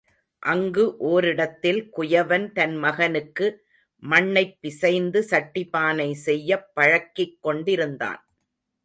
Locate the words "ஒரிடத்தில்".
0.97-1.89